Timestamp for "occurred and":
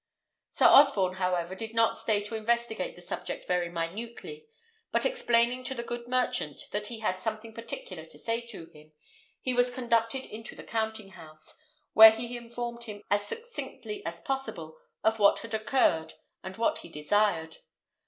15.53-16.57